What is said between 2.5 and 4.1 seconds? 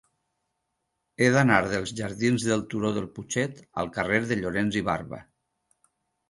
del Turó del Putxet al